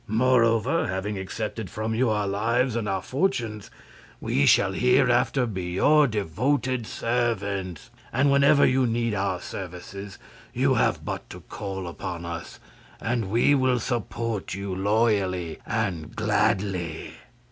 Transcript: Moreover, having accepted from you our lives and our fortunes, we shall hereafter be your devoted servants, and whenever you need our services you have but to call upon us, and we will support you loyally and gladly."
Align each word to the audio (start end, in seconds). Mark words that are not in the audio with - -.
Moreover, 0.07 0.87
having 0.87 1.15
accepted 1.19 1.69
from 1.69 1.93
you 1.93 2.09
our 2.09 2.27
lives 2.27 2.75
and 2.75 2.89
our 2.89 3.03
fortunes, 3.03 3.69
we 4.19 4.47
shall 4.47 4.71
hereafter 4.71 5.45
be 5.45 5.73
your 5.75 6.07
devoted 6.07 6.87
servants, 6.87 7.91
and 8.11 8.31
whenever 8.31 8.65
you 8.65 8.87
need 8.87 9.13
our 9.13 9.39
services 9.39 10.17
you 10.55 10.73
have 10.73 11.05
but 11.05 11.29
to 11.29 11.41
call 11.41 11.85
upon 11.87 12.25
us, 12.25 12.59
and 12.99 13.29
we 13.29 13.53
will 13.53 13.79
support 13.79 14.55
you 14.55 14.73
loyally 14.73 15.59
and 15.67 16.15
gladly." 16.15 17.13